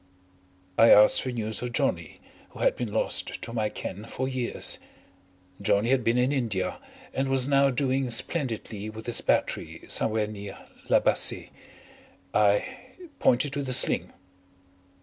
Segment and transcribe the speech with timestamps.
[0.79, 2.19] I asked for news of Johnnie,
[2.49, 4.79] who had been lost to my ken for years.
[5.61, 6.79] Johnnie had been in India,
[7.13, 10.57] and was now doing splendidly with his battery somewhere near
[10.89, 11.51] La Bassee.
[12.33, 12.65] I
[13.19, 14.11] pointed to the sling.